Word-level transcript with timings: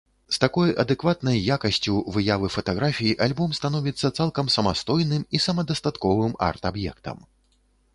З 0.35 0.39
такой 0.43 0.69
адэкватнай 0.83 1.37
якасцю 1.55 1.93
выявы 2.15 2.49
фатаграфій 2.55 3.15
альбом 3.27 3.55
становіцца 3.61 4.13
цалкам 4.21 4.53
самастойным 4.57 5.31
і 5.39 5.47
самадастатковым 5.49 6.39
арт-аб'ектам. 6.53 7.27